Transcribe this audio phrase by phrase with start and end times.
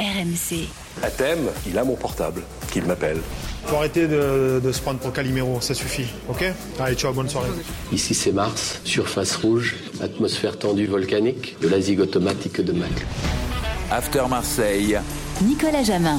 [0.00, 0.68] RMC.
[1.02, 3.18] À thème, il a mon portable, qu'il m'appelle.
[3.66, 6.44] Faut arrêter de, de se prendre pour Calimero, ça suffit, ok?
[6.78, 7.48] Allez, ciao, bonne soirée.
[7.92, 12.92] Ici c'est Mars, surface rouge, atmosphère tendue volcanique, de la zig automatique de Mac.
[13.90, 14.98] After Marseille.
[15.42, 16.18] Nicolas Jamin.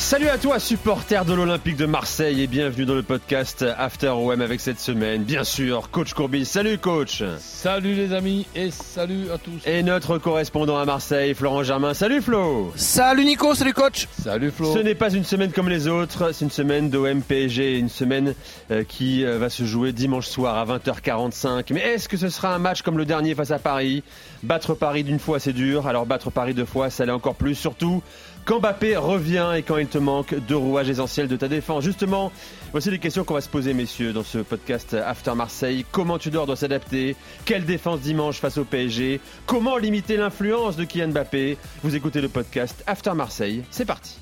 [0.00, 4.40] Salut à toi, supporter de l'Olympique de Marseille, et bienvenue dans le podcast After OM
[4.40, 6.46] avec cette semaine, bien sûr, coach Courbis.
[6.46, 9.64] Salut coach Salut les amis et salut à tous.
[9.66, 11.92] Et notre correspondant à Marseille, Florent Germain.
[11.92, 14.72] Salut Flo Salut Nico, salut coach Salut Flo.
[14.74, 18.34] Ce n'est pas une semaine comme les autres, c'est une semaine d'OM PSG, une semaine
[18.70, 21.66] euh, qui euh, va se jouer dimanche soir à 20h45.
[21.74, 24.02] Mais est-ce que ce sera un match comme le dernier face à Paris?
[24.42, 27.54] Battre Paris d'une fois c'est dur, alors battre Paris deux fois ça l'est encore plus,
[27.54, 28.02] surtout
[28.50, 31.84] quand Mbappé revient et quand il te manque deux rouages essentiels de ta défense.
[31.84, 32.32] Justement,
[32.72, 35.86] voici les questions qu'on va se poser, messieurs, dans ce podcast After Marseille.
[35.92, 37.14] Comment Tudor doit s'adapter?
[37.44, 41.58] Quelle défense dimanche face au PSG Comment limiter l'influence de Kylian Mbappé?
[41.84, 43.62] Vous écoutez le podcast After Marseille.
[43.70, 44.18] C'est parti.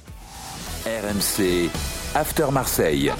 [0.84, 1.70] RMC.
[2.14, 3.10] After Marseille.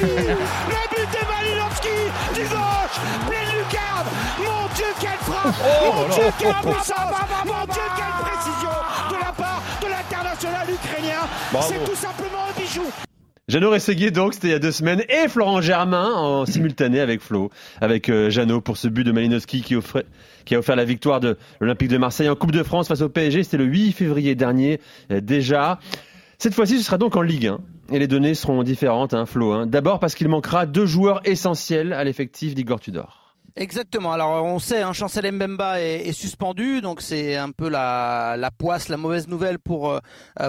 [0.00, 1.88] Le but de Malinowski
[2.34, 2.96] du gauche
[3.28, 4.06] Pleine lucarne
[4.38, 5.54] Mon Dieu, quelle frappe.
[5.84, 7.12] Mon Dieu, quelle puissance
[7.44, 8.70] Mon Dieu, quelle précision
[9.10, 11.20] de la part de l'international ukrainien.
[11.68, 12.90] C'est tout simplement un bijou.
[13.48, 17.20] Jeannot Rességuier, donc, c'était il y a deux semaines, et Florent Germain en simultané avec
[17.20, 20.06] Flo, avec euh, Jeannot pour ce but de Malinowski qui, offrait,
[20.44, 23.08] qui a offert la victoire de l'Olympique de Marseille en Coupe de France face au
[23.08, 23.42] PSG.
[23.42, 25.78] C'était le 8 février dernier, euh, déjà.
[26.42, 27.58] Cette fois-ci, ce sera donc en Ligue 1.
[27.92, 29.52] Et les données seront différentes, hein, Flo.
[29.52, 29.66] Hein.
[29.66, 33.19] D'abord parce qu'il manquera deux joueurs essentiels à l'effectif d'Igor Tudor.
[33.60, 34.12] Exactement.
[34.12, 38.50] Alors on sait, hein, Chancel Mbemba est, est suspendu, donc c'est un peu la, la
[38.50, 39.98] poisse, la mauvaise nouvelle pour euh,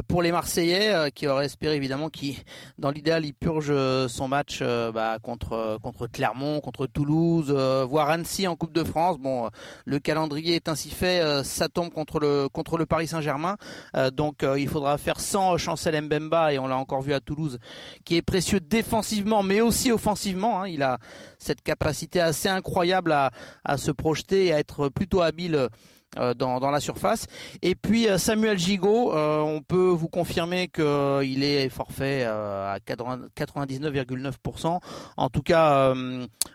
[0.08, 2.42] pour les Marseillais euh, qui auraient espéré évidemment qui,
[2.78, 3.74] dans l'idéal, il purge
[4.08, 8.86] son match euh, bah, contre contre Clermont, contre Toulouse, euh, voire Annecy en Coupe de
[8.86, 9.18] France.
[9.20, 9.50] Bon,
[9.84, 13.58] le calendrier est ainsi fait, euh, ça tombe contre le contre le Paris Saint-Germain,
[13.94, 17.60] Euh, donc il faudra faire sans Chancel Mbemba et on l'a encore vu à Toulouse,
[18.06, 20.62] qui est précieux défensivement mais aussi offensivement.
[20.62, 20.70] Hein.
[20.70, 20.98] Il a
[21.40, 25.70] cette capacité assez incroyable à, se projeter et à être plutôt habile
[26.16, 27.28] dans, dans, la surface.
[27.62, 34.80] Et puis euh, Samuel Gigot, euh, on peut vous confirmer qu'il est forfait à 99,9%.
[35.18, 35.94] En tout cas,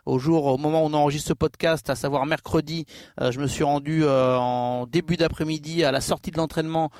[0.05, 2.87] au jour, au moment où on enregistre ce podcast, à savoir mercredi,
[3.21, 6.91] je me suis rendu en début d'après-midi à la sortie de l'entraînement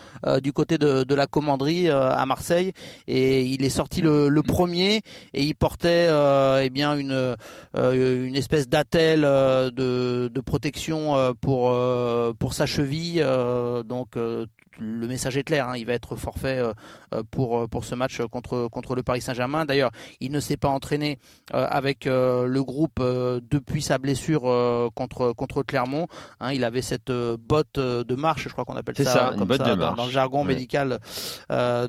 [0.43, 2.73] du côté de, de la commanderie à Marseille,
[3.07, 5.03] et il est sorti le, le premier
[5.35, 6.09] et il portait
[6.63, 7.37] eh bien une
[7.75, 11.77] une espèce d'attelle de, de protection pour,
[12.39, 13.23] pour pour sa cheville.
[13.25, 14.47] Euh, donc euh,
[14.79, 18.69] le message est clair, hein, il va être forfait euh, pour, pour ce match contre,
[18.69, 19.65] contre le Paris Saint-Germain.
[19.65, 21.19] D'ailleurs, il ne s'est pas entraîné
[21.55, 24.43] euh, avec euh, le groupe depuis sa blessure
[24.95, 26.07] contre, contre Clermont.
[26.41, 29.77] Hein, il avait cette botte de marche, je crois qu'on appelle ça, ça, comme ça
[29.77, 30.99] dans, dans le jargon médical.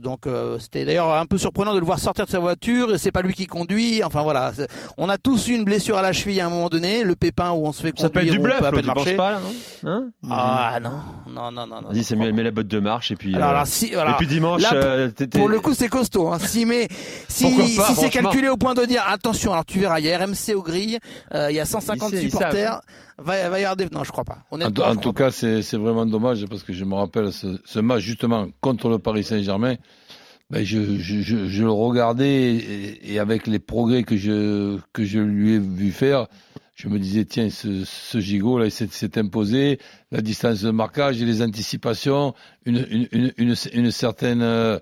[0.02, 0.26] donc
[0.60, 3.34] c'était d'ailleurs un peu surprenant de le voir sortir de sa voiture c'est pas lui
[3.34, 4.04] qui conduit.
[4.04, 4.52] Enfin voilà,
[4.98, 7.52] on a tous eu une blessure à la cheville à un moment donné, le pépin
[7.52, 8.86] où on se fait Ça peut être conduire, du où on bluff, peut à peine
[8.86, 9.16] marcher.
[9.16, 9.40] pas, là,
[9.84, 9.90] non?
[9.90, 10.10] Hein?
[10.30, 10.92] Ah non,
[11.28, 11.82] non, non, non.
[11.82, 13.36] non, Vas-y, Samuel, mets la botte de marche et puis.
[13.36, 15.74] Alors, euh, alors, si, et alors, puis dimanche, là, euh, t'es- t'es- Pour le coup,
[15.74, 16.28] c'est costaud.
[16.30, 16.40] Hein.
[16.40, 16.88] Si, mais,
[17.28, 20.06] si, Pourquoi pas, si c'est calculé au point de dire attention, alors tu verras, il
[20.06, 21.00] y a RMC aux grilles,
[21.34, 22.82] euh, il y a 150 Ils sait- ils supporters,
[23.18, 23.88] va, va y avoir des.
[23.92, 24.40] Non, je crois pas.
[24.52, 27.80] En, tout- en cas, c'est c'est vraiment dommage parce que je me rappelle ce, ce
[27.80, 29.76] match justement contre le Paris Saint-Germain.
[30.50, 35.04] Ben, je, je, je, je le regardais et, et avec les progrès que je, que
[35.04, 36.28] je lui ai vu faire,
[36.78, 39.80] je me disais, tiens, ce, ce gigot, là, il s'est- s'est imposé,
[40.12, 42.36] la distance de marquage et les anticipations,
[42.68, 44.78] une, une, une, une, une certaine euh,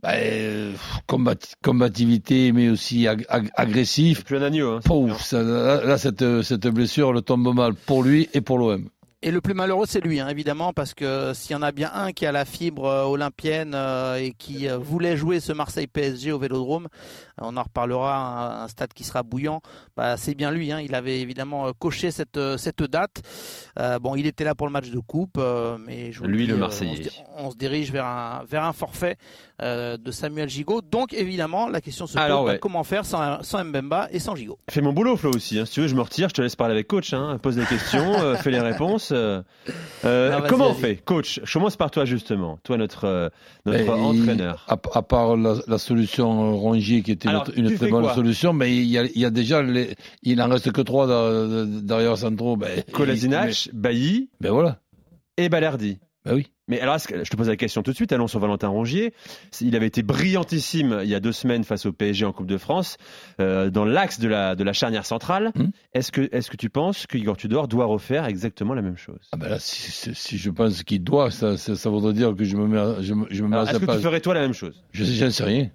[0.00, 0.72] ben, euh,
[1.08, 4.24] combat, combativité, mais aussi ag- ag- agressif.
[4.24, 4.74] Plus un agneau.
[4.76, 8.58] Hein, Pouf, ça, là, là, cette, cette blessure le tombe mal pour lui et pour
[8.58, 8.88] l'OM.
[9.22, 11.90] Et le plus malheureux, c'est lui, hein, évidemment, parce que s'il y en a bien
[11.92, 15.86] un qui a la fibre euh, olympienne euh, et qui euh, voulait jouer ce Marseille
[15.88, 16.88] PSG au Vélodrome,
[17.38, 19.60] on en reparlera, un, un stade qui sera bouillant.
[19.94, 20.72] Bah, c'est bien lui.
[20.72, 23.20] Hein, il avait évidemment coché cette cette date.
[23.78, 25.38] Euh, bon, il était là pour le match de coupe,
[25.86, 27.10] mais je vous Lui, dis, le Marseillais.
[27.36, 29.16] on, se, on se dirige vers un vers un forfait
[29.62, 30.80] de Samuel Gigot.
[30.80, 32.58] Donc évidemment, la question se pose bah, ouais.
[32.58, 34.58] comment faire sans sans Mbemba et sans Gigot?
[34.70, 35.58] Fais mon boulot, Flo, aussi.
[35.58, 35.66] hein.
[35.66, 37.12] Si tu veux, je me retire, je te laisse parler avec coach.
[37.12, 37.38] Hein.
[37.42, 39.09] Pose des questions, fais les réponses.
[39.12, 39.42] Euh.
[40.04, 42.58] Euh, Non, comment on fait Coach, je commence par toi, justement.
[42.64, 43.28] Toi, notre, euh,
[43.66, 44.64] notre Ben, il- entraîneur.
[44.68, 48.74] À, à part la, la solution Rongier qui était Alors, une, très bonne solution, mais
[48.76, 51.06] il y a, il y a déjà, les, il en reste que trois
[51.66, 52.56] derrière centraux.
[52.56, 54.78] Ben, Kolasinac, Bailly Ben voilà.
[55.36, 55.98] et Balerdi.
[56.24, 56.48] Bah oui.
[56.70, 59.12] Mais alors, que- je te pose la question tout de suite, allons sur Valentin Rongier.
[59.60, 62.56] Il avait été brillantissime il y a deux semaines face au PSG en Coupe de
[62.56, 62.96] France,
[63.40, 65.50] euh, dans l'axe de la, de la charnière centrale.
[65.56, 65.66] Hmm.
[65.94, 69.18] Est-ce que, est que tu penses que Igor Tudor doit refaire exactement la même chose?
[69.32, 72.34] Ah ben là, si, si- si je pense qu'il doit, ça, ça, ça voudrait dire
[72.34, 73.92] que je me mets, à- je, me- je me mets Alors, à sa Est-ce que
[73.96, 74.82] tu ferais toi la même chose?
[74.92, 75.70] Je j'en sais rien.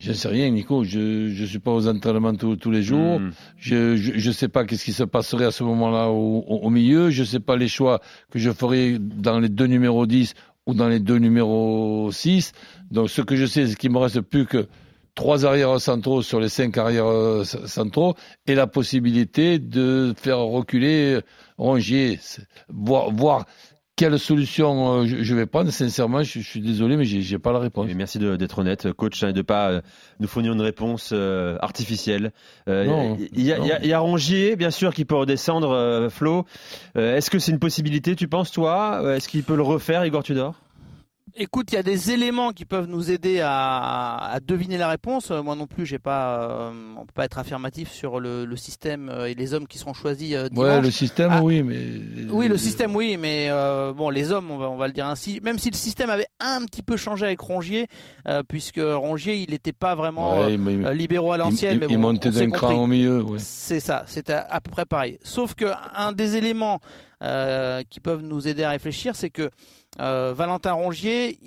[0.00, 0.84] Je sais rien, Nico.
[0.84, 3.18] Je je suis pas aux entraînements tous, tous les jours.
[3.20, 3.30] Hmm.
[3.56, 7.10] Je, je sais pas qu'est-ce qui se passerait à ce moment-là au, au, au milieu.
[7.10, 8.00] Je sais pas les choix
[8.30, 10.34] que je ferais dans les deux numéros 10
[10.66, 12.52] ou dans les deux numéros 6.
[12.92, 14.68] Donc ce que je sais, c'est qu'il me reste plus que
[15.16, 18.14] trois arrières centraux sur les cinq arrières euh, centraux
[18.46, 21.18] et la possibilité de faire reculer
[21.56, 23.44] Rongier, C'est- voir voir
[23.98, 25.70] quelle solution euh, je, je vais prendre.
[25.70, 27.86] Sincèrement, je, je suis désolé, mais j'ai j'ai pas la réponse.
[27.88, 29.80] Mais merci d'être honnête, coach, hein, et de pas euh,
[30.20, 32.32] nous fournir une réponse euh, artificielle.
[33.34, 36.46] Il y, y a- il y a Rongier, bien sûr, qui peut redescendre, Flo.
[36.94, 39.02] Est-ce que c'est une possibilité, tu penses, toi?
[39.16, 40.54] Est-ce qu'il peut le refaire, Igor Tudor?
[41.36, 45.30] Écoute, il y a des éléments qui peuvent nous aider à, à deviner la réponse.
[45.30, 48.56] Euh, Moi non plus, j'ai pas, euh, on peut pas être affirmatif sur le, le
[48.56, 50.64] système euh, et les hommes qui seront choisis euh, dimanche.
[50.66, 51.76] Ouais, le système, Ah, oui, mais
[52.30, 55.06] Oui, le système, oui, mais euh, bon, les hommes, on va, on va le dire
[55.06, 55.40] ainsi.
[55.42, 57.86] Même si le système avait un petit peu changé avec Rongier,
[58.26, 61.80] euh, puisque Rongier, il n'était pas vraiment Ouais, mais- euh, libéraux à il, l'ancienne, il-
[61.80, 63.22] mais il bon, montait on s'est d'un cran au milieu.
[63.22, 63.38] Ouais.
[63.40, 65.18] C'est ça, c'était à, à peu près pareil.
[65.22, 66.80] Sauf que un des éléments
[67.22, 69.48] euh, qui peuvent nous aider à réfléchir, c'est que euh,
[69.98, 71.38] Valentin Rongier,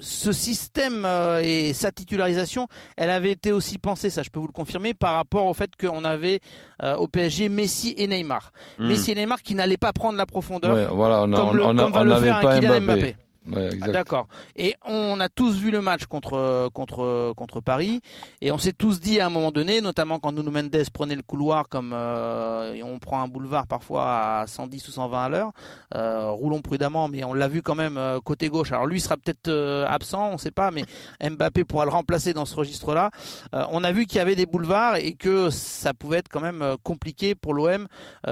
[0.00, 4.46] ce système euh, et sa titularisation, elle avait été aussi pensée, ça je peux vous
[4.46, 6.40] le confirmer, par rapport au fait qu'on avait
[6.82, 8.52] euh, au PSG Messi et Neymar.
[8.78, 8.88] Hmm.
[8.88, 10.74] Messi et Neymar qui n'allaient pas prendre la profondeur.
[10.74, 11.26] Ouais, voilà, on
[11.74, 12.80] n'avait pas.
[12.80, 13.16] Mbappé.
[13.52, 13.88] Ouais, Ah.
[13.88, 14.26] D'accord.
[14.56, 18.00] Et on a tous vu le match contre contre contre Paris
[18.40, 21.22] et on s'est tous dit à un moment donné, notamment quand Nuno Mendes prenait le
[21.22, 25.52] couloir comme euh, et on prend un boulevard parfois à 110 ou 120 à l'heure,
[25.94, 28.72] euh, roulons prudemment, mais on l'a vu quand même euh, côté gauche.
[28.72, 29.50] Alors lui sera peut-être
[29.88, 30.84] absent, on ne sait pas, mais
[31.30, 33.10] Mbappé pourra le remplacer dans ce registre-là.
[33.52, 36.76] On a vu qu'il y avait des boulevards et que ça pouvait être quand même
[36.82, 37.86] compliqué pour l'OM,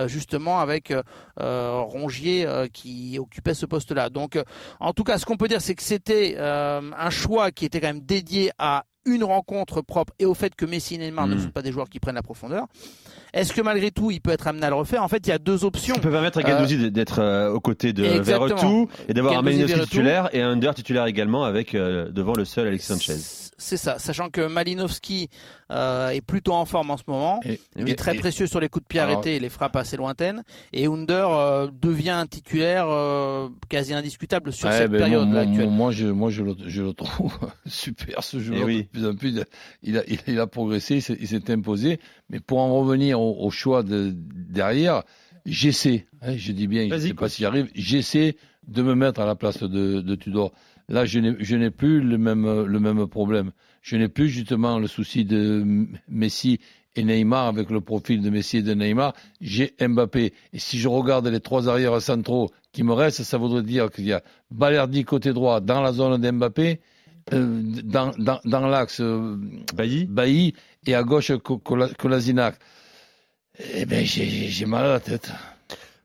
[0.07, 0.93] justement avec
[1.37, 4.11] Rongier qui occupait ce poste-là.
[4.11, 4.39] Donc,
[4.81, 7.81] en tout cas, ce qu'on peut dire, c'est que c'était euh, un choix qui était
[7.81, 11.35] quand même dédié à une rencontre propre et au fait que Messi et Neymar ne
[11.35, 11.41] Mm.
[11.41, 12.67] sont pas des joueurs qui prennent la profondeur.
[13.35, 15.03] Est-ce que malgré tout, il peut être amené à le refaire?
[15.03, 15.95] En fait, il y a deux options.
[15.95, 18.03] Ça peut permettre à Gendouzi d'être euh, aux côtés de.
[18.05, 22.45] Verretou et d'avoir un Malinowski titulaire et un Under titulaire également avec euh, devant le
[22.45, 23.44] seul Alexis Sanchez.
[23.57, 25.29] C'est ça, sachant que Malinowski
[25.71, 27.41] euh, est plutôt en forme en ce moment.
[27.45, 29.49] Et- Il est très et- précieux sur les coups de pied Alors- arrêtés et les
[29.49, 30.43] frappes assez lointaines.
[30.73, 35.41] Et Under euh, devient un titulaire euh, quasi indiscutable sur Ouais, cette ben, période là,
[35.41, 35.67] actuelle.
[35.67, 38.61] moi, moi, je, moi, je le, je le trouve super ce joueur.
[38.63, 38.89] Eh oui.
[38.93, 42.01] De plus en plus, il a, il a, il a progressé, il s'est- imposé.
[42.31, 45.03] Mais pour en revenir au, au choix de derrière,
[45.47, 46.07] j'essaie.
[46.23, 47.69] hein, je dis bien, je Vas-y, sais pas si j'y arrive.
[47.75, 48.37] J'essaie
[48.67, 50.53] de me mettre à la place de, de Tudor.
[50.89, 53.53] Là, je n'ai, plus le même, le même problème.
[53.83, 55.65] Je n'ai plus justement le souci de
[56.09, 56.61] Messi
[56.97, 59.15] et Neymar avec le profil de Messi et de Neymar.
[59.41, 60.33] J'ai Mbappé.
[60.53, 64.05] Et si je regarde les trois arrières centraux qui me restent, ça voudrait dire qu'il
[64.05, 66.81] y a Balerdi côté droit dans la zone d'Mbappé,
[67.33, 69.37] euh, dans, dans, dans l'axe euh,
[69.75, 70.55] Bailly Bailly
[70.87, 72.57] et à gauche Ko- Kola- Kolasinac.
[73.59, 75.33] Eh j'ai, j'ai mal à la tête.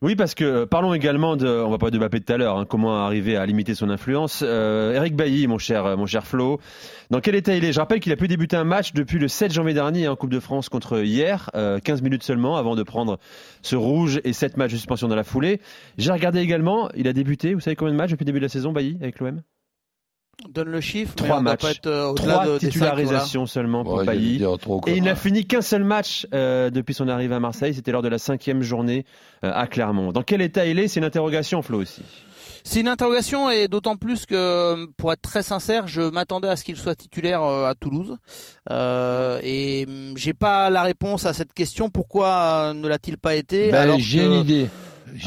[0.01, 2.57] Oui, parce que euh, parlons également de, on va parler de Mbappé tout à l'heure,
[2.57, 4.43] hein, comment arriver à limiter son influence.
[4.45, 6.61] Euh, Eric Bailly, mon cher, euh, mon cher Flo,
[7.09, 7.73] dans quel état il est?
[7.73, 10.29] Je rappelle qu'il a pu débuter un match depuis le 7 janvier dernier en Coupe
[10.29, 13.19] de France contre hier, euh, 15 minutes seulement avant de prendre
[13.61, 15.59] ce rouge et 7 matchs de suspension dans la foulée.
[15.97, 18.45] J'ai regardé également, il a débuté, vous savez combien de matchs depuis le début de
[18.45, 19.41] la saison, Bailly, avec l'OM
[20.47, 21.61] Donne le chiffre, mais Trois on matchs.
[21.61, 24.41] pas être euh, au-delà Trois de, des cinq, titularisations seulement pour Ouais, Bailly.
[24.59, 24.81] trop.
[24.87, 27.73] Et il n'a fini qu'un seul match euh, depuis son arrivée à Marseille.
[27.73, 29.05] C'était lors de la cinquième journée
[29.43, 30.11] euh, à Clermont.
[30.11, 30.87] Dans quel état il est?
[30.87, 32.01] C'est une interrogation, Flo aussi.
[32.63, 36.63] C'est une interrogation et d'autant plus que, pour être très sincère, je m'attendais à ce
[36.63, 38.17] qu'il soit titulaire euh, à Toulouse.
[38.69, 41.89] Euh, et hum, j'ai pas la réponse à cette question.
[41.89, 42.27] Pourquoi
[42.69, 43.71] euh, ne l'a-t-il pas été?
[43.71, 44.67] Ben, j'ai que- une idée.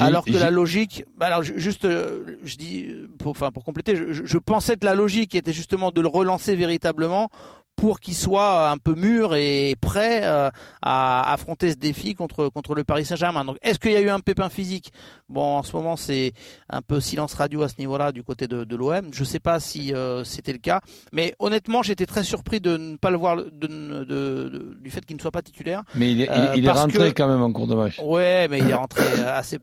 [0.03, 3.65] Alors que la logique, bah alors ju- juste, euh, je dis, euh, pour, enfin pour
[3.65, 7.31] compléter, je, je- je pensais que la logique était justement de le relancer véritablement
[7.77, 10.51] pour qu'il soit un peu mûr et prêt euh,
[10.83, 13.45] à affronter ce défi contre contre le Paris Saint-Germain.
[13.45, 14.93] Donc, est-ce qu'il y a eu un pépin physique?
[15.29, 16.33] Bon, en ce moment, c'est
[16.69, 19.09] un peu silence radio à ce niveau-là du côté de, de l'OM.
[19.13, 20.81] Je sais pas si euh, c'était le cas,
[21.13, 25.05] mais honnêtement, j'étais très surpris de ne pas le voir, de, de- de- du fait
[25.05, 25.83] qu'il ne soit pas titulaire.
[25.95, 27.99] Mais il est, Euh, il est parce rentré que- quand même en cours de match.
[28.05, 29.59] Ouais, mais il est rentré assez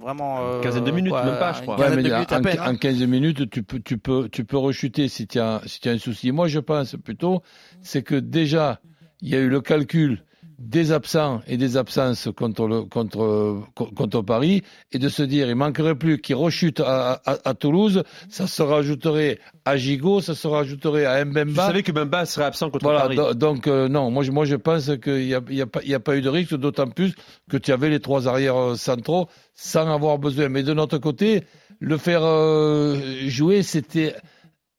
[0.00, 1.78] vraiment euh, Quinzaine de minutes, quoi, même pas, je crois.
[1.78, 2.72] Ouais, mais en, peine, hein.
[2.72, 5.88] en 15 minutes, tu peux, tu peux, tu peux rechuter si tu as, si tu
[5.88, 6.32] as un souci.
[6.32, 7.42] Moi, je pense plutôt,
[7.80, 8.80] c'est que déjà,
[9.20, 10.24] il y a eu le calcul
[10.58, 15.54] des absents et des absences contre, le, contre, contre Paris et de se dire il
[15.54, 20.46] manquerait plus qu'il rechute à, à, à, Toulouse, ça se rajouterait à Gigot, ça se
[20.48, 21.44] rajouterait à Mbemba.
[21.44, 23.16] Vous savez que Mbemba serait absent contre voilà, Paris.
[23.16, 25.82] Do, donc euh, non, moi je, moi je pense qu'il n'y a, y a, pas,
[25.82, 27.14] y a pas eu de risque, d'autant plus
[27.50, 30.48] que tu avais les trois arrières euh, centraux sans avoir besoin.
[30.48, 31.44] Mais de notre côté,
[31.80, 32.96] le faire euh,
[33.26, 34.14] jouer, c'était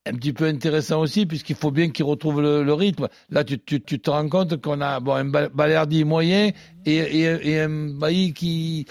[0.07, 3.07] un petit peu intéressant aussi, puisqu'il faut bien qu'il retrouve le, rythme.
[3.29, 6.51] Là, tu, tu, tu te rends compte qu'on a bon, un Balerdi moyen
[6.85, 8.85] et, et, et un Bailly qui,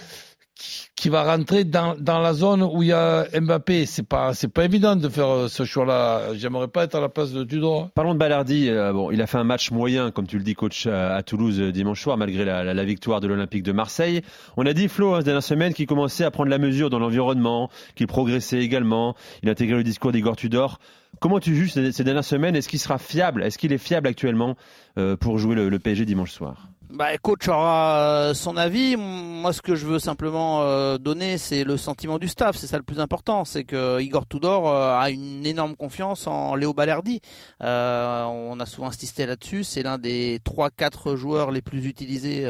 [0.94, 3.86] qui, va rentrer dans, dans la zone où il y a Mbappé.
[3.86, 6.34] C'est pas, c'est pas évident de faire ce choix-là.
[6.34, 7.90] J'aimerais pas être à la place de Tudor.
[7.90, 8.68] Parlons de Balerdi.
[8.68, 11.22] Euh, bon, il a fait un match moyen, comme tu le dis, coach, à, à
[11.22, 14.22] Toulouse euh, dimanche soir, malgré la, victoire de l'Olympique de Marseille.
[14.56, 16.98] On a dit, Flo, hein, cette dernière semaine, qu'il commençait à prendre la mesure dans
[16.98, 19.14] l'environnement, qu'il progressait également.
[19.42, 20.78] Il intégrait le discours d'Igor Tudor.
[21.20, 22.56] Comment tu juges ces, ces dernières semaines?
[22.56, 23.42] Est-ce qu'il sera fiable?
[23.42, 24.56] Est-ce qu'il est fiable actuellement
[24.98, 26.68] euh, pour jouer le, le PSG dimanche soir?
[26.90, 28.96] Bah, coach aura son avis.
[28.96, 32.56] Moi, ce que je veux simplement euh, donner, c'est le sentiment du staff.
[32.56, 33.44] C'est ça le plus important.
[33.44, 37.20] C'est que Igor Tudor euh, a une énorme confiance en Léo Balerdi.
[37.62, 39.64] Euh, on a souvent insisté là-dessus.
[39.64, 42.48] C'est l'un des 3-4 joueurs les plus utilisés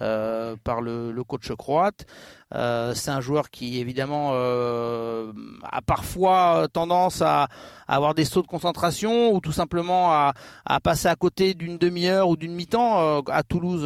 [0.00, 2.06] euh, par le, le, coach croate.
[2.54, 5.32] Euh, c'est un joueur qui évidemment euh,
[5.70, 7.48] a parfois tendance à,
[7.88, 11.78] à, avoir des sauts de concentration ou tout simplement à, à passer à côté d'une
[11.78, 13.22] demi-heure ou d'une mi-temps.
[13.26, 13.84] à Toulouse,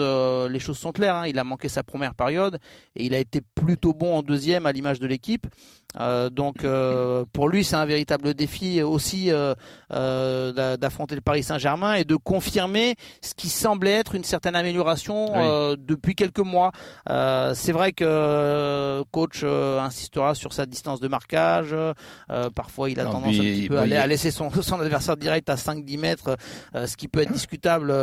[0.50, 1.16] les choses sont claires.
[1.16, 1.26] Hein.
[1.26, 2.58] Il a manqué sa première période
[2.94, 5.46] et il a été plutôt bon en deuxième à l'image de l'équipe.
[6.00, 9.54] Euh, donc euh, pour lui c'est un véritable défi aussi euh,
[10.78, 15.76] d'affronter le Paris Saint-Germain et de confirmer ce qui semblait être une certaine amélioration oui.
[16.02, 16.72] Depuis quelques mois.
[17.06, 21.74] c'est vrai que coach insistera sur sa distance de marquage.
[22.54, 25.54] parfois il a non, tendance un petit peu à, laisser son, son, adversaire direct à
[25.54, 26.36] 5-10 mètres,
[26.74, 27.94] ce qui peut être discutable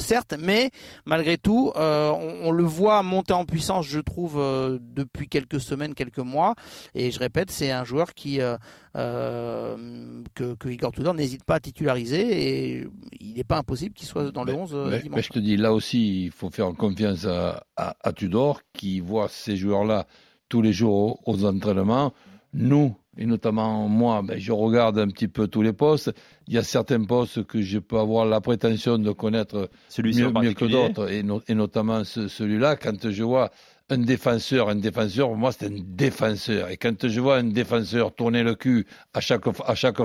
[0.00, 0.70] certes, mais
[1.04, 4.34] malgré tout on, on, le voit monter en puissance je trouve
[4.80, 6.54] depuis quelques semaines, quelques mois
[6.94, 8.56] et je répète, c'est un joueur qui euh, euh,
[8.94, 12.86] que, que, Igor Tudor n'hésite pas à titulariser et
[13.20, 15.16] il n'est pas impossible qu'il soit dans le 11 mais, dimanche.
[15.16, 19.00] Mais je te dis, là aussi, il faut faire confiance à, à, à Tudor qui
[19.00, 20.06] voit ces joueurs-là
[20.48, 22.12] tous les jours aux, aux entraînements.
[22.52, 26.12] Nous, et notamment moi, ben, je regarde un petit peu tous les postes.
[26.46, 30.30] Il y a certains postes que je peux avoir la prétention de connaître celui mieux,
[30.30, 32.76] mieux que d'autres, et, no, et, notamment ce, celui-là.
[32.76, 33.50] Quand je vois
[33.90, 36.70] un défenseur, un défenseur, pour moi c'est un défenseur.
[36.70, 39.44] Et quand je vois un défenseur tourner le cul à chaque,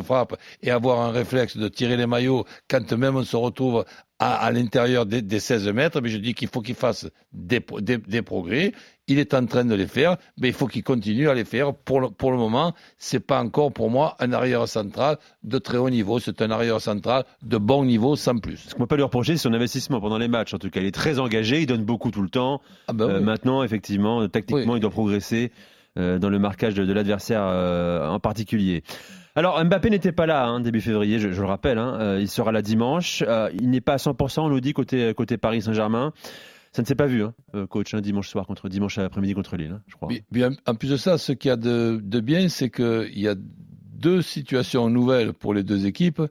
[0.01, 3.85] frappe et avoir un réflexe de tirer les maillots quand même on se retrouve
[4.19, 7.61] à, l'intérieur des, des, 16 mètres, mais je dis qu'il faut qu'il fasse des,
[8.21, 8.73] progrès.
[9.09, 11.73] Il est en train de les faire, mais il faut qu'il continue à les faire.
[11.73, 15.77] Pour le, pour le moment, c'est pas encore pour moi un arrière central de très
[15.77, 16.19] haut niveau.
[16.19, 18.57] C'est un arrière central de bon niveau sans plus.
[18.57, 20.53] Ce qu'on peut pas lui reprocher, c'est son investissement pendant les matchs.
[20.53, 22.61] En tout cas, il est très engagé, il donne beaucoup tout le temps.
[22.87, 23.19] Ah ben euh.
[23.19, 24.77] Maintenant, effectivement, tactiquement, Oui.
[24.77, 25.51] il doit progresser
[25.97, 28.83] euh, dans le marquage de, de l'adversaire euh, en particulier.
[29.35, 31.79] Alors Mbappé n'était pas là hein, début février, je, je le rappelle.
[31.79, 33.23] Hein, il sera là dimanche.
[33.59, 36.13] Il n'est pas à 100%, on nous dit côté côté Paris Saint-Germain.
[36.71, 39.57] Ça ne s'est pas vu, hein, euh, coach, hein, dimanche soir contre dimanche après-midi contre
[39.57, 40.09] Lille, hein, je crois.
[40.31, 43.27] Bien, en plus de ça, ce qu'il y a de, de bien, c'est qu'il y
[43.27, 43.35] a
[43.99, 46.21] deux situations nouvelles pour les deux équipes.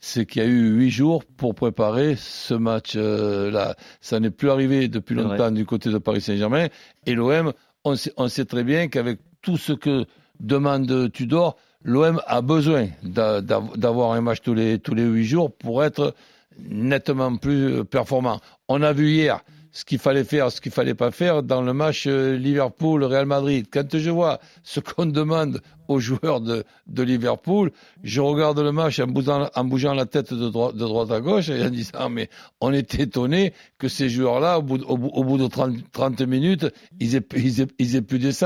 [0.00, 3.74] C'est qu'il y a eu huit jours pour préparer ce match-là.
[4.02, 6.66] ça n'est plus arrivé depuis longtemps du côté de Paris Saint-Germain.
[7.06, 10.04] Et l'OM, on sait, on sait très bien qu'avec tout ce que
[10.40, 15.82] demande Tudor, l'OM a besoin d'avoir un match tous les tous les huit jours pour
[15.82, 16.14] être
[16.58, 18.40] nettement plus performant.
[18.68, 19.42] On a vu hier
[19.74, 23.66] ce qu'il fallait faire, ce qu'il fallait pas faire dans le match euh, Liverpool-Real Madrid.
[23.70, 27.72] Quand je vois ce qu'on demande aux joueurs de, Liverpool,
[28.04, 32.08] je regarde le match en bougeant, la tête de, droite, à gauche et en disant
[32.08, 36.20] mais on est étonné que ces joueurs-là, au bout, au, au bout de 30, 30
[36.22, 36.66] minutes,
[37.00, 38.44] ils aient, ils, aient, ils plus.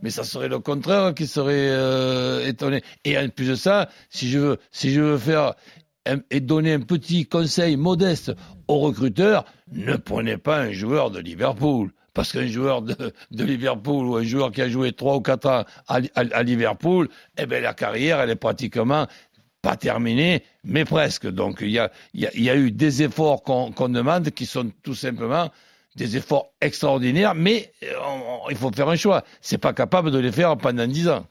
[0.00, 2.82] Mais ça serait le contraire qui serait euh, étonné.
[3.04, 4.38] Et en plus de ça, si je
[5.00, 5.54] veux faire
[6.30, 8.32] et donner un petit conseil modeste
[8.66, 11.92] aux recruteurs, ne prenez pas un joueur de Liverpool.
[12.14, 15.64] Parce qu'un joueur de, Liverpool ou un joueur qui a joué trois ou quatre ans
[15.86, 19.06] à, Liverpool, eh ben la carrière, elle est pratiquement
[19.62, 21.28] pas terminée, mais presque.
[21.28, 25.50] Donc il y a, eu des efforts qu'on qu demande qui sont tout simplement
[25.94, 27.72] des efforts extraordinaires, mais
[28.04, 29.22] on, il faut faire un choix.
[29.40, 31.26] C'est pas capable de les faire pendant dix ans.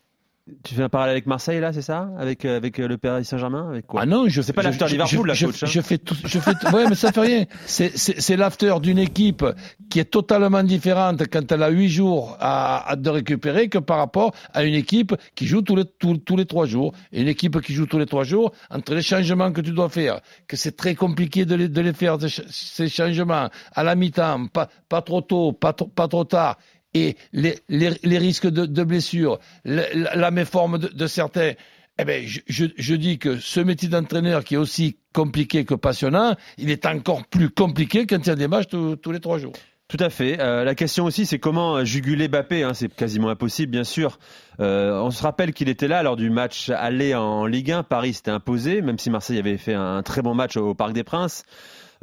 [0.63, 2.09] Tu fais un parallèle avec Marseille là, c'est ça?
[2.17, 3.67] Avec euh, avec euh, le Paris Saint-Germain?
[3.69, 4.01] Avec quoi?
[4.03, 5.67] Ah non, je C'est pas l'after Liverpool, je, la je- coach, hein.
[5.69, 7.45] Je fais tout, je fais tout- ouais, mais ça fait rien.
[7.65, 9.45] C'est, c'est, l'after d'une équipe
[9.89, 13.97] qui est totalement différente quand elle a huit jours à, à de récupérer que par
[13.97, 16.93] rapport à une équipe qui joue tous les, tous, tous les trois jours.
[17.11, 19.89] Et une équipe qui joue tous les trois jours, entre les changements que tu dois
[19.89, 23.83] faire, que c'est très compliqué de les, de les faire, ces ch- ces changements, à
[23.83, 26.57] la mi-temps, pas, pas trop tôt, pas, trop- pas trop tard,
[26.97, 31.53] et les, risques de, blessures, la, méforme de, certains.
[31.99, 36.69] Eh ben, je, dis que ce métier d'entraîneur qui est aussi compliqué que passionnant, il
[36.69, 39.53] est encore plus compliqué quand il y a des matchs tous- les trois jours.
[39.87, 40.39] Tout à fait.
[40.41, 42.63] Euh, la question aussi, c'est comment juguler Mbappé.
[42.63, 44.19] Hein, c'est quasiment impossible, bien sûr.
[44.59, 47.83] Euh, on se rappelle qu'il était là lors du match aller en Ligue 1.
[47.83, 51.05] Paris s'était imposé, même si Marseille avait fait un, très bon match au, Parc des
[51.05, 51.45] Princes.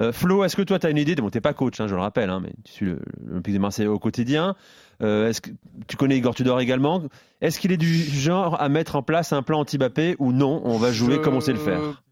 [0.00, 1.94] Euh, Flo, est-ce que toi, tu as une idée Bon, t'es pas coach, hein, je
[1.94, 4.56] le rappelle, hein, mais tu suis le- l'Olympique de Marseille au quotidien.
[5.02, 5.50] Euh, est-ce que
[5.88, 7.02] tu connais Igor Tudor également?
[7.40, 10.60] Est-ce qu'il est du genre à mettre en place un plan anti-Mbappé ou non?
[10.64, 12.02] On va jouer comme on sait le faire.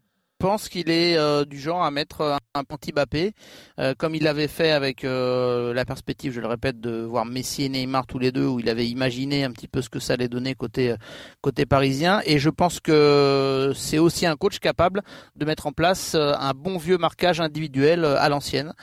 [0.43, 3.31] Pense qu'il est euh, du genre à mettre un anti Mbappé,
[3.79, 7.63] euh, comme il l'avait fait avec euh, la perspective, je le répète, de voir Messi
[7.63, 10.15] et Neymar tous les deux, où il avait imaginé un petit peu ce que ça
[10.15, 10.95] allait donner côté
[11.39, 12.21] côté parisien.
[12.25, 15.01] Et je pense que c'est aussi un coach capable
[15.37, 18.73] de mettre en place un bon vieux marquage individuel à l'ancienne.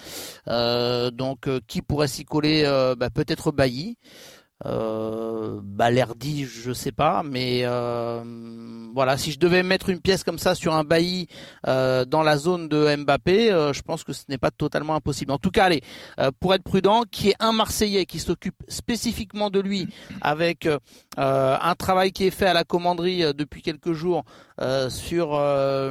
[0.47, 2.63] Donc, qui pourrait s'y coller
[2.97, 3.99] bah, Peut-être Bailly.
[4.67, 8.23] Euh, Balerdi, je sais pas, mais euh,
[8.95, 11.29] voilà, si je devais mettre une pièce comme ça sur un bailli
[11.67, 15.33] euh, dans la zone de Mbappé, euh, je pense que ce n'est pas totalement impossible.
[15.33, 15.83] En tout cas, allez,
[16.41, 19.89] pour être prudent, qui est un Marseillais qui s'occupe spécifiquement de lui,
[20.21, 20.69] avec
[21.17, 24.25] un travail qui est fait à la commanderie depuis quelques jours
[24.61, 25.91] euh, sur euh,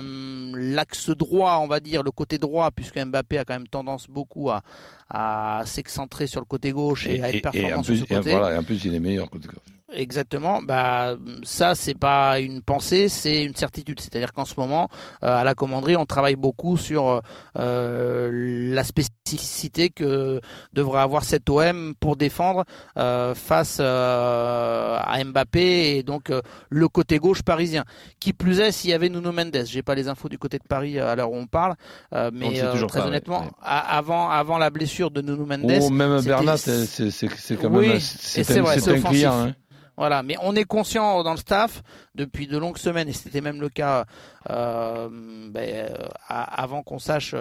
[0.54, 4.50] l'axe droit, on va dire, le côté droit, puisque Mbappé a quand même tendance beaucoup
[4.50, 4.62] à,
[5.10, 8.30] à s'excentrer sur le côté gauche et, à être performant sur ce côté.
[8.30, 9.30] et voilà, et en plus, il est meilleur.
[9.30, 9.79] côté gauche.
[9.92, 10.62] Exactement.
[10.62, 14.00] Bah ça c'est pas une pensée, c'est une certitude.
[14.00, 14.88] C'est-à-dire qu'en ce moment
[15.24, 17.22] euh, à la commanderie on travaille beaucoup sur
[17.58, 20.42] euh, la spécificité que
[20.74, 22.66] devrait avoir cet OM pour défendre
[22.98, 27.84] euh, face euh, à Mbappé et donc euh, le côté gauche parisien.
[28.20, 29.64] Qui plus est s'il y avait Nuno Mendes.
[29.66, 31.76] J'ai pas les infos du côté de Paris à l'heure où on parle,
[32.14, 33.48] euh, On le mais toujours très pas, honnêtement Ouais.
[33.62, 35.80] avant avant la blessure de Nuno Mendes.
[35.82, 39.02] Oh, même Bernat, c'est c'est- c'est quand Oui, même et c'est c'est un, vrai, un
[39.02, 39.34] client.
[39.48, 39.54] Hein.
[40.00, 41.84] Voilà, mais on est conscient dans le staff
[42.16, 44.06] depuis de longues semaines, et c'était même le cas
[44.50, 47.36] euh, ben, euh, avant qu'on sache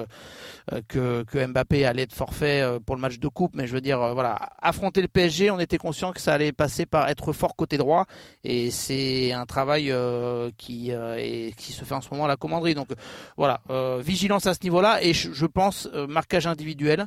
[0.73, 3.55] euh, que, Mbappé allait être forfait euh, pour le match de coupe.
[3.55, 6.85] Mais je veux dire, voilà, affronter le PSG, on était conscient que ça allait passer
[6.85, 8.07] par être fort côté droit,
[8.43, 9.95] et c'est un travail
[10.57, 12.75] qui est- qui se fait en ce moment à la commanderie.
[12.75, 12.89] Donc
[13.37, 13.61] voilà,
[14.01, 17.07] vigilance à ce niveau-là, et je, pense marquage individuel.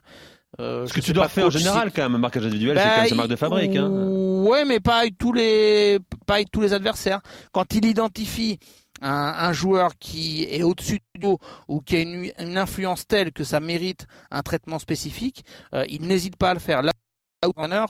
[0.59, 2.83] Euh, Ce que tu dois faire en si- général, quand même, un marquage individuel, c'est
[2.83, 3.75] bah, quand même sa marque de fabrique.
[3.75, 3.89] Hein.
[3.89, 7.21] Ouais, mais pas avec tous les, pas avec tous les adversaires.
[7.53, 8.59] Quand il identifie
[9.01, 13.31] un, un joueur qui est au-dessus du dos ou qui a une, une influence telle
[13.31, 16.81] que ça mérite un traitement spécifique, euh, il n'hésite pas à le faire.
[16.81, 16.91] Là,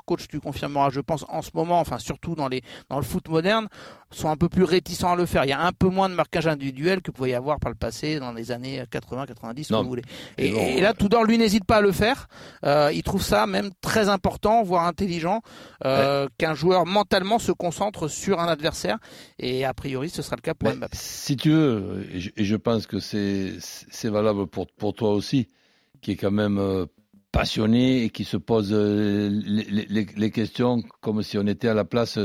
[0.05, 3.27] Coach, tu confirmeras, je pense, en ce moment, enfin surtout dans les dans le foot
[3.27, 3.67] moderne,
[4.09, 5.43] sont un peu plus réticents à le faire.
[5.43, 7.75] Il y a un peu moins de marquage individuel que pouvait y avoir par le
[7.77, 9.77] passé dans les années 80, 90, Non.
[9.77, 10.03] comme vous voulez.
[10.37, 12.27] Et, Et bon, et là, Tudor, lui, n'hésite pas à le faire.
[12.65, 15.41] Euh, il trouve ça même très important, voire intelligent,
[15.85, 18.99] euh, qu'un joueur mentalement se concentre sur un adversaire.
[19.37, 20.95] Et a priori, ce sera le cas pour Mais Mbappé.
[20.97, 25.11] si tu veux, et je, et je pense que c'est c'est valable pour, pour toi
[25.11, 25.47] aussi,
[26.01, 26.85] qui est quand même euh,
[27.31, 32.19] passionné et qui se pose euh, les, questions comme si on était à la place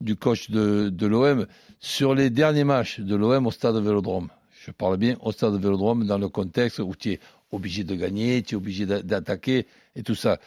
[0.00, 1.46] du coach de, l'OM.
[1.78, 4.28] Sur les derniers matchs de l'OM au stade Vélodrome,
[4.64, 7.20] je parle bien au stade Vélodrome dans le contexte où tu es
[7.52, 10.38] obligé de gagner, tu es obligé d'a- d'attaquer et tout ça.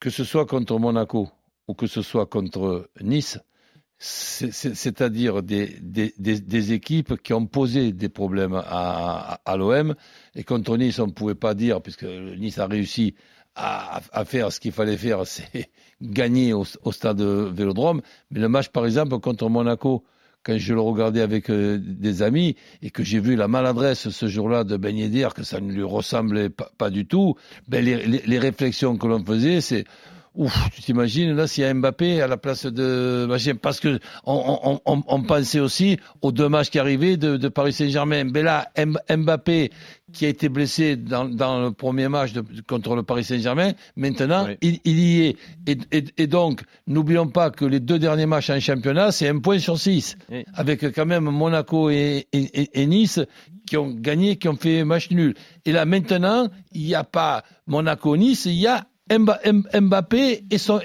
[0.00, 1.28] Que ce soit contre Monaco
[1.66, 3.38] ou que ce soit contre Nice,
[3.98, 9.94] c'est- c'est- c'est-à-dire des, équipes qui ont posé des problèmes à l'OM.
[10.36, 13.14] Et contre Nice, on ne pouvait pas dire, puisque Nice a réussi
[13.58, 18.00] à, à faire ce qu'il fallait faire, c'est gagner au, au stade Vélodrome.
[18.30, 20.04] Mais le match, par exemple, contre Monaco,
[20.44, 24.28] quand je le regardais avec euh, des amis et que j'ai vu la maladresse ce
[24.28, 24.96] jour-là de Ben
[25.34, 27.34] que ça ne lui ressemblait pas, pas du tout,
[27.66, 29.84] ben les, les, les réflexions que l'on faisait, c'est
[30.38, 33.98] Ouf, tu t'imagines là s'il y a Mbappé à la place de machin, parce que
[34.24, 38.22] on, on, on, on pensait aussi aux deux matchs qui arrivaient de, de Paris Saint-Germain.
[38.22, 39.72] Mais là, M- Mbappé
[40.12, 44.46] qui a été blessé dans, dans le premier match de, contre le Paris Saint-Germain, maintenant
[44.46, 44.56] Oui.
[44.62, 45.36] il, il y est.
[45.66, 49.40] Et, et, et donc, n'oublions pas que les deux derniers matchs en championnat, c'est un
[49.40, 50.44] point sur six, Oui.
[50.54, 53.18] avec quand même Monaco et, et, Nice
[53.66, 55.34] qui ont gagné, qui ont fait match nul.
[55.66, 60.80] Et là maintenant, il n'y a pas Monaco-Nice, il y a Mbappé et son,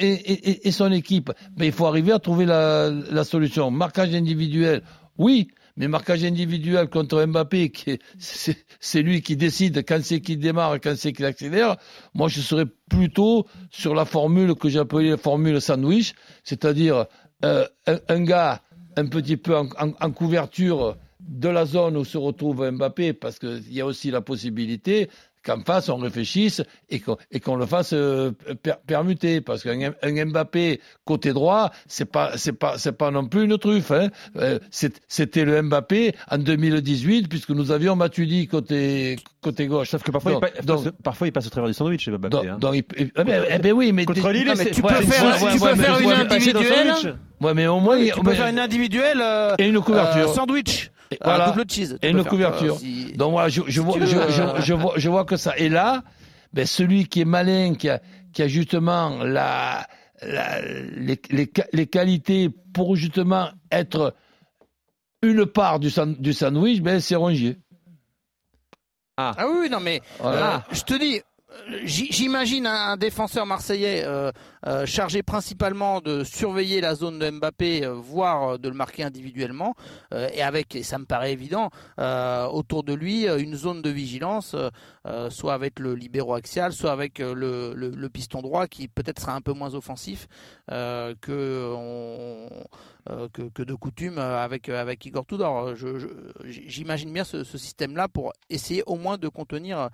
[0.91, 1.31] équipe.
[1.57, 3.71] Mais il faut arriver à trouver la, solution.
[3.71, 4.81] Marquage individuel,
[5.17, 7.71] oui, mais marquage individuel contre Mbappé,
[8.17, 11.77] c'est lui qui décide quand c'est qu'il démarre, quand c'est qu'il accélère.
[12.13, 17.05] Moi, je serais plutôt sur la formule que j'ai appelée la formule sandwich, c'est-à-dire
[17.43, 17.65] euh,
[18.07, 18.62] un, gars
[18.95, 23.71] un petit peu en- en couverture de la zone où se retrouve Mbappé, parce qu'il
[23.73, 25.09] y a aussi la possibilité
[25.45, 29.91] qu'en face on réfléchisse et qu'on et qu'on le fasse euh, per- permuter parce qu'un
[30.01, 34.10] un Mbappé côté droit c'est pas c'est pas c'est pas non plus une truffe hein.
[34.38, 40.03] Euh, c'est- c'était le Mbappé en 2018 puisque nous avions Matuidi côté côté gauche Sauf
[40.03, 42.29] que parfois, Donc- il, pa- donc- parfois, il passe au travers du sandwich, Mbappé.
[42.29, 42.58] donc, hein.
[42.60, 45.03] donc, il- eh ben, eh ben oui mais Contre Lille, Non, mais tu ouais, peux
[45.03, 46.93] faire- fois- tu ouais, peux ouais, faire une individuelle.
[46.95, 47.13] sandwich.
[47.41, 50.29] ouais mais au moins Tu il- peux mais- faire une individuelle euh, et une couverture
[50.29, 50.91] euh, sandwich.
[51.13, 51.52] Et Un voilà.
[51.52, 51.97] double cheese.
[52.02, 52.78] et une couverture.
[52.78, 55.10] si- Donc voilà, je, je, si vois, tu je, veux, je- euh, je vois, je
[55.10, 55.58] vois que ça.
[55.58, 56.04] Et là,
[56.54, 58.02] ben, celui qui est malin, qui a,
[58.34, 59.88] qui a justement la,
[60.21, 64.13] la- les, les, qua- les qualités pour justement être
[65.21, 67.58] une part du, san- du sandwich, ben, c'est Rongier.
[69.17, 70.56] Ah oui, oui, non mais Voilà.
[70.56, 71.21] euh, je te dis,
[71.83, 74.31] j'imagine un, défenseur marseillais euh,
[74.67, 79.75] euh, chargé principalement de surveiller la zone de Mbappé, euh, voire de le marquer individuellement,
[80.33, 84.55] et avec, et ça me paraît évident, autour de lui une zone de vigilance,
[85.05, 87.33] euh, soit avec le libéro axial, soit avec euh,
[87.75, 90.29] le, piston droit qui peut-être sera un peu moins offensif
[90.71, 91.75] euh, que,
[93.63, 94.69] de coutume avec,
[95.05, 95.73] Igor Tudor.
[96.45, 99.89] J'imagine bien ce, ce système-là pour essayer au moins de contenir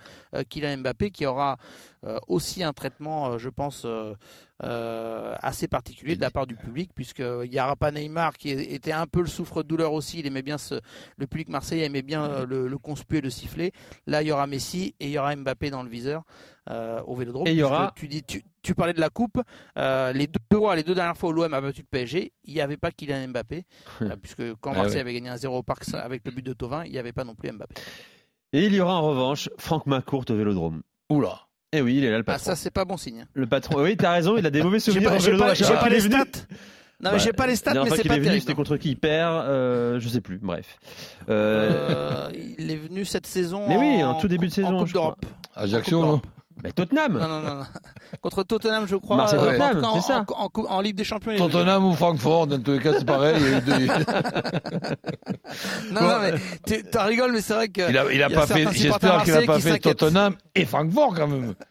[0.49, 1.57] Kylian Mbappé qui aura
[2.27, 3.87] aussi un traitement, je pense,
[4.63, 4.69] euh,
[5.29, 8.91] euh, assez particulier de la part du public, puisqu'il n'y aura pas Neymar qui était
[8.91, 10.19] un peu le souffre-douleur aussi.
[10.19, 10.75] Il aimait bien ce,
[11.17, 13.71] le public marseillais aimait bien euh, le, le conspuer, le siffler.
[14.07, 16.23] Là, il y aura Messi et il y aura Mbappé dans le viseur
[16.69, 17.47] euh, au Vélodrome.
[17.47, 19.41] Et il y aura- Tu, dis, tu, tu parlais de la coupe.
[19.77, 22.53] euh, les deux fois, les deux dernières fois où l'OM a battu le PSG, il
[22.53, 23.65] n'y avait pas Kylian Mbappé,
[24.01, 25.01] euh, puisque quand Ah Marseille ouais.
[25.01, 27.23] avait gagné un 0 au Parc avec le but de Tovin, il n'y avait pas
[27.23, 27.75] non plus Mbappé.
[28.53, 30.81] Et il y aura en revanche Franck McCourt au Vélodrome.
[31.09, 31.47] Oula.
[31.71, 32.45] Eh oui, il est là le Ah, patron.
[32.45, 33.25] ça, c'est pas bon signe.
[33.33, 33.81] Le patron.
[33.83, 35.37] Oui, t'as raison, il a des mauvais souvenirs pas, j'ai pas-
[35.77, 36.17] pas qu'il les stats.
[36.17, 36.23] Non,
[37.01, 37.19] mais Ouais.
[37.19, 38.41] j'ai pas les stats, mais c'est pas est venu, terrible.
[38.41, 40.37] c'était contre qui il perd euh, Je sais plus.
[40.41, 40.77] Bref.
[41.29, 43.65] Euh, Euh, il est venu cette saison.
[43.69, 45.01] Mais oui, en tout début de en saison, Coupe je crois.
[45.21, 45.25] d'Europe.
[45.55, 46.21] Ajaccio, Coupe non.
[46.63, 47.13] Mais Tottenham.
[47.13, 47.63] Non, non, non, non.
[48.21, 49.17] Contre Tottenham, je crois.
[49.17, 50.25] Marseille, euh, Tottenham, en ça.
[50.35, 51.35] En, en- en Ligue des Champions.
[51.37, 53.35] Tottenham ou Francfort, dans tous les cas, c'est pareil.
[53.39, 53.87] il y a eu deux-
[55.91, 56.33] Non, non, mais
[56.65, 57.89] tu t'en rigoles, mais c'est vrai que.
[57.89, 59.79] Il a, il a a pas fait, j'espère qu'il a pas fait.
[59.79, 61.53] Tottenham et Francfort quand même.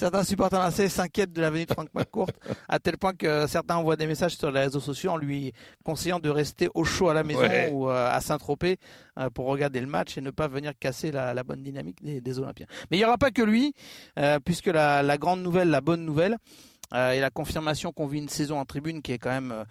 [0.00, 2.30] Certains supporters marseillais s'inquiètent de la venue de Franck McCourt,
[2.70, 5.52] à tel point que certains envoient des messages sur les réseaux sociaux en lui
[5.84, 7.70] conseillant de rester au chaud à la maison Ouais.
[7.70, 8.78] ou euh, à Saint-Tropez
[9.18, 12.22] euh, pour regarder le match et ne pas venir casser la, la bonne dynamique des,
[12.22, 12.64] des Olympiens.
[12.90, 13.74] Mais il n'y aura pas que lui,
[14.18, 16.38] euh, puisque la, la grande nouvelle, la bonne nouvelle,
[16.94, 19.64] euh, et la confirmation qu'on vit une saison en tribune qui est quand même euh,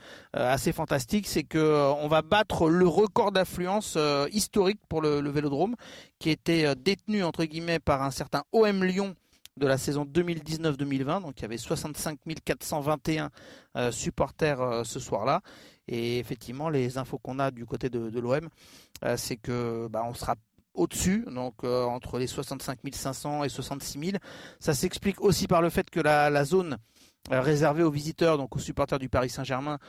[0.54, 3.98] assez fantastique, c'est que euh, on va battre le record d'affluence
[4.32, 5.76] historique pour le, le Vélodrome,
[6.20, 9.15] qui était détenu entre guillemets par un certain OM Lyon
[9.58, 11.22] de la saison 2019-2020.
[11.22, 13.30] Donc il y avait 65 421
[13.76, 15.42] euh, supporters euh, ce soir-là.
[15.88, 18.50] Et effectivement, les infos qu'on a du côté de, l'OM,
[19.04, 20.36] euh, c'est que bah, on sera
[20.76, 24.12] au-dessus, donc entre les 65 500 et 66 000.
[24.60, 26.78] Ça s'explique aussi par le fait que la, zone
[27.30, 29.80] réservée aux visiteurs, donc aux supporters du Paris Saint-Germain,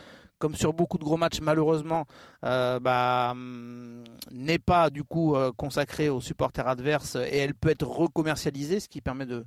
[0.41, 2.07] comme sur beaucoup de gros matchs, malheureusement,
[2.45, 7.69] euh, bah, hum, n'est pas du coup euh, consacrée aux supporters adverses et elle peut
[7.69, 9.45] être recommercialisée, ce qui permet de,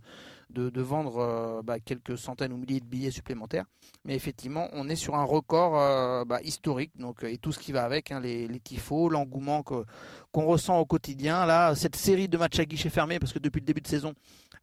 [0.52, 3.66] de, vendre euh, bah, quelques centaines ou milliers de billets supplémentaires.
[4.06, 7.84] Mais effectivement, on est sur un record bah, historique, donc et tout ce qui va
[7.84, 8.62] avec, hein, les, les
[9.10, 11.48] l'engouement qu'on ressent au quotidien.
[11.48, 14.14] Là, cette série de matchs à guichet fermé, parce que depuis le début de saison,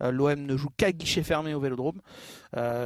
[0.00, 2.00] l'OM ne joue qu'à guichet fermé au Vélodrome.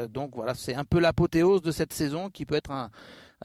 [0.09, 2.90] Donc voilà, c'est un peu l'apothéose de cette saison qui peut être un,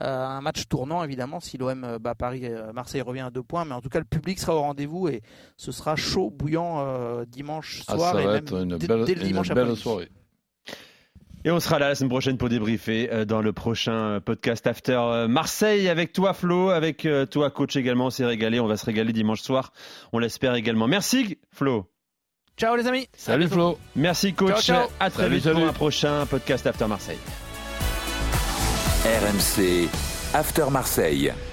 [0.00, 3.64] un match tournant évidemment si l'OM euh, bat Paris, euh, Marseille revient à deux points,
[3.64, 5.22] mais en tout cas le public sera au rendez-vous et
[5.56, 8.86] ce sera chaud, bouillant euh, dimanche Ah, soir ça et va même être une dès,
[8.86, 9.80] belle, dès le une dimanche belle après-midi.
[9.82, 10.08] soirée.
[11.42, 14.66] Et on sera là la semaine prochaine pour débriefer euh, dans le prochain euh, podcast
[14.66, 18.06] After euh, Marseille avec toi Flo, avec euh, toi coach également.
[18.06, 19.72] On s'est régalé, on va se régaler dimanche soir.
[20.12, 20.86] On l'espère également.
[20.86, 21.86] Merci Flo.
[22.58, 23.08] Ciao les amis.
[23.16, 23.78] Salut Flo.
[23.96, 24.60] Merci coach.
[24.62, 24.88] Ciao, ciao.
[25.00, 27.49] À très Salut, vite pour un prochain podcast After Marseille.
[29.10, 29.88] RMC
[30.34, 31.49] After Marseille.